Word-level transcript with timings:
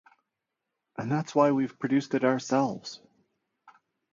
And 0.97 1.11
that's 1.11 1.35
why 1.35 1.51
we've 1.51 1.77
produced 1.77 2.15
it 2.15 2.23
ourselves. 2.23 2.99